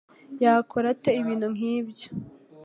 [0.43, 2.07] yakora ate ibintu nkibyo?